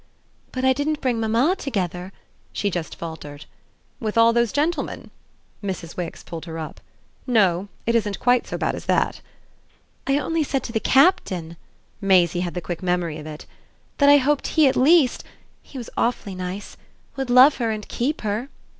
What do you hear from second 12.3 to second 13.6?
had the quick memory of it